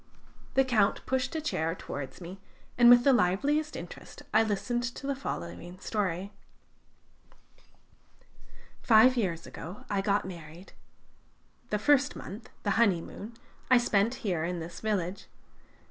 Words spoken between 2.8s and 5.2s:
with the liveliest interest I listened to the